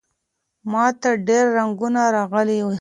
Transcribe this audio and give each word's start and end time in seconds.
ماته 0.71 1.09
ډېر 1.27 1.45
زنګونه 1.55 2.01
راغلي 2.15 2.59
وو. 2.61 2.69